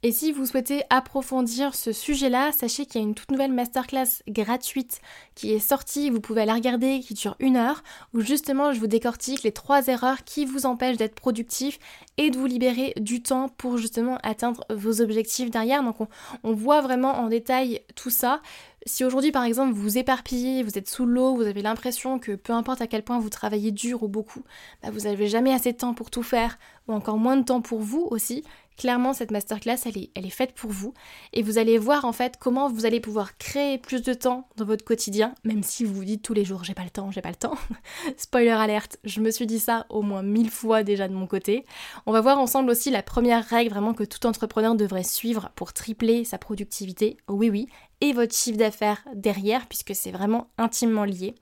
Et 0.06 0.12
si 0.12 0.34
vous 0.34 0.46
souhaitez 0.46 0.84
approfondir 0.90 1.74
ce 1.74 1.94
sujet-là, 1.94 2.52
sachez 2.52 2.86
qu'il 2.86 3.00
y 3.00 3.04
a 3.06 3.08
une 3.08 3.16
toute 3.16 3.32
nouvelle 3.32 3.54
masterclass 3.54 4.22
gratuite 4.28 5.00
qui 5.34 5.54
est 5.54 5.60
sortie, 5.60 6.10
vous 6.10 6.20
pouvez 6.20 6.44
la 6.44 6.56
regarder, 6.56 7.00
qui 7.00 7.14
dure 7.14 7.38
une 7.40 7.56
heure, 7.56 7.84
où 8.14 8.20
justement 8.20 8.74
je 8.74 8.82
vous 8.82 8.88
décortique 8.88 9.44
les 9.44 9.54
trois 9.54 9.88
erreurs 9.88 10.26
qui 10.26 10.44
vous 10.44 10.66
empêchent 10.66 10.98
d'être 10.98 11.16
productif 11.16 11.80
et 12.18 12.32
de 12.32 12.38
vous 12.38 12.48
libérer 12.48 12.94
du 12.98 13.24
temps 13.24 13.48
pour 13.48 13.78
justement 13.78 14.18
atteindre 14.24 14.66
vos 14.70 15.00
objectifs 15.00 15.50
derrière. 15.50 15.84
Donc 15.84 15.96
on, 16.44 16.54
voit 16.54 16.82
vraiment 16.82 17.14
en 17.20 17.30
détail 17.30 17.80
tout 17.96 18.10
ça. 18.10 18.42
Si 18.86 19.06
aujourd'hui 19.06 19.32
par 19.32 19.46
exemple 19.46 19.74
vous 19.74 19.82
vous 19.82 19.98
éparpillez, 19.98 20.64
vous 20.64 20.78
êtes 20.78 20.90
sous 20.90 21.06
l'eau, 21.06 21.36
vous 21.36 21.48
avez 21.48 21.62
l'impression 21.62 22.20
que 22.20 22.34
peu 22.34 22.52
importe 22.52 22.82
à 22.82 22.88
quel 22.88 23.04
point 23.04 23.20
vous 23.20 23.30
travaillez 23.30 23.72
dur 23.72 24.04
ou 24.04 24.10
beaucoup, 24.10 24.44
bah, 24.82 24.90
vous 24.92 25.02
n'avez 25.02 25.28
jamais 25.28 25.54
assez 25.54 25.72
de 25.72 25.78
temps 25.78 25.94
pour 25.94 26.12
tout 26.12 26.24
faire, 26.24 26.60
ou 26.88 26.94
encore 26.94 27.18
moins 27.18 27.38
de 27.38 27.44
temps 27.44 27.62
pour 27.62 27.80
vous 27.80 28.08
aussi, 28.10 28.44
Clairement, 28.78 29.13
cette 29.13 29.32
masterclass, 29.32 29.78
elle 29.86 29.98
est, 29.98 30.10
elle 30.16 30.25
est 30.25 30.32
faite 30.32 30.54
pour 30.54 30.72
vous. 30.72 30.94
Et 31.32 31.44
vous 31.44 31.58
allez 31.58 31.78
voir 31.78 32.06
en 32.06 32.12
fait 32.12 32.38
comment 32.40 32.70
vous 32.70 32.86
allez 32.86 33.00
pouvoir 33.00 33.38
créer 33.38 33.78
plus 33.78 34.02
de 34.02 34.13
temps 34.13 34.48
dans 34.58 34.66
votre 34.66 34.84
quotidien, 34.84 35.36
même 35.44 35.63
si 35.63 35.84
vous 35.84 35.94
vous 35.94 36.04
dites 36.04 36.24
tous 36.24 36.34
les 36.34 36.44
jours 36.44 36.63
j'ai 36.63 36.74
pas 36.74 36.84
le 36.84 36.90
temps, 36.90 37.12
j'ai 37.12 37.22
pas 37.22 37.30
le 37.30 37.36
temps. 37.36 37.56
Spoiler 38.18 38.50
alerte, 38.50 38.98
je 39.04 39.22
me 39.22 39.30
suis 39.30 39.46
dit 39.46 39.60
ça 39.60 39.86
au 39.90 40.02
moins 40.02 40.24
mille 40.24 40.50
fois 40.50 40.84
déjà 40.84 41.08
de 41.08 41.13
mon 41.13 41.28
côté. 41.28 41.66
On 42.06 42.12
va 42.12 42.22
voir 42.22 42.40
ensemble 42.40 42.72
aussi 42.72 42.90
la 42.90 43.04
première 43.04 43.46
règle 43.46 43.72
vraiment 43.72 43.94
que 43.94 44.04
tout 44.04 44.25
entrepreneur 44.25 44.75
devrait 44.75 45.04
suivre 45.04 45.52
pour 45.56 45.74
tripler 45.74 46.24
sa 46.24 46.38
productivité. 46.38 47.18
Oui, 47.28 47.50
oui. 47.50 47.68
Et 48.02 48.12
votre 48.12 48.36
chiffre 48.36 48.58
d'affaires 48.58 49.06
derrière, 49.13 49.68
puisque 49.68 49.96
c'est 49.96 50.12
vraiment 50.12 50.48
intimement 50.58 51.06
lié. 51.06 51.36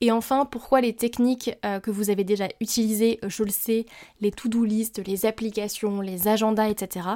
Et 0.00 0.12
enfin, 0.12 0.44
pourquoi 0.44 0.80
les 0.80 0.94
techniques 0.94 1.50
euh, 1.64 1.80
que 1.80 1.90
vous 1.90 2.10
avez 2.10 2.22
déjà 2.22 2.48
utilisées, 2.60 3.18
je 3.26 3.42
le 3.42 3.50
sais, 3.50 3.84
les 4.20 4.30
to-do 4.30 4.64
list, 4.64 5.04
les 5.04 5.26
applications, 5.26 6.00
les 6.00 6.28
agendas, 6.28 6.68
etc. 6.68 7.08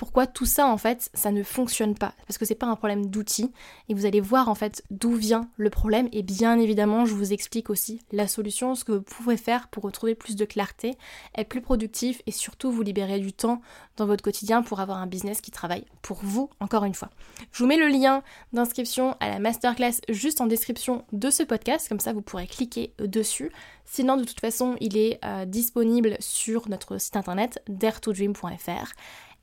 pourquoi 0.00 0.26
tout 0.26 0.46
ça 0.46 0.66
en 0.66 0.78
fait 0.78 1.10
ça 1.12 1.30
ne 1.30 1.42
fonctionne 1.42 1.94
pas. 1.94 2.14
Parce 2.26 2.38
que 2.38 2.46
c'est 2.46 2.54
pas 2.54 2.64
un 2.64 2.74
problème 2.74 3.10
d'outils 3.10 3.52
et 3.90 3.92
vous 3.92 4.06
allez 4.06 4.22
voir 4.22 4.48
en 4.48 4.54
fait 4.54 4.82
d'où 4.90 5.14
vient 5.14 5.50
le 5.58 5.68
problème 5.68 6.08
et 6.10 6.22
bien 6.22 6.58
évidemment 6.58 7.04
je 7.04 7.12
vous 7.12 7.34
explique 7.34 7.68
aussi 7.68 8.00
la 8.10 8.26
solution, 8.26 8.74
ce 8.74 8.84
que 8.84 8.92
vous 8.92 9.02
pouvez 9.02 9.36
faire 9.36 9.68
pour 9.68 9.82
retrouver 9.82 10.14
plus 10.14 10.36
de 10.36 10.46
clarté, 10.46 10.96
être 11.36 11.50
plus 11.50 11.60
productif 11.60 12.22
et 12.26 12.32
surtout 12.32 12.72
vous 12.72 12.80
libérer 12.80 13.18
du 13.18 13.34
temps 13.34 13.60
dans 13.98 14.06
votre 14.06 14.24
quotidien 14.24 14.62
pour 14.62 14.80
avoir 14.80 14.96
un 14.96 15.06
business 15.06 15.42
qui 15.42 15.50
travaille 15.50 15.84
pour 16.00 16.20
vous 16.22 16.48
encore 16.60 16.86
une 16.86 16.94
fois. 16.94 17.10
Je 17.52 17.62
vous 17.62 17.68
mets 17.68 17.76
le 17.76 17.88
lien 17.88 18.22
d'inscription 18.54 19.18
à 19.20 19.28
la 19.28 19.38
masterclass 19.38 20.00
juste 20.08 20.40
en 20.40 20.46
description 20.46 21.04
de 21.12 21.28
ce 21.28 21.42
podcast, 21.42 21.90
comme 21.90 22.00
ça 22.00 22.14
vous 22.14 22.22
pourrez 22.22 22.46
cliquer 22.46 22.94
dessus. 22.98 23.52
Sinon 23.84 24.16
de 24.16 24.24
toute 24.24 24.40
façon 24.40 24.76
il 24.80 24.96
est 24.96 25.18
euh, 25.26 25.44
disponible 25.44 26.16
sur 26.20 26.70
notre 26.70 26.96
site 26.96 27.16
internet 27.16 27.62
dare2dream.fr 27.68 28.94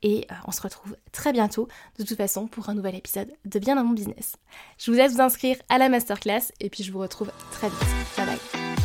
et 0.02 0.26
euh, 0.30 0.34
on 0.46 0.52
se 0.52 0.60
retrouve 0.60 0.96
très 1.12 1.32
bientôt 1.32 1.68
de 1.98 2.04
toute 2.04 2.16
façon 2.16 2.46
pour 2.46 2.68
un 2.68 2.74
nouvel 2.74 2.94
épisode 2.94 3.32
de 3.44 3.58
Bien 3.58 3.76
dans 3.76 3.84
mon 3.84 3.94
business. 3.94 4.36
Je 4.78 4.90
vous 4.90 4.96
laisse 4.96 5.12
vous 5.12 5.20
inscrire 5.20 5.56
à 5.68 5.78
la 5.78 5.88
masterclass 5.88 6.52
et 6.60 6.70
puis 6.70 6.84
je 6.84 6.92
vous 6.92 7.00
retrouve 7.00 7.30
très 7.50 7.68
vite. 7.68 7.86
Bye 8.16 8.26
bye. 8.26 8.77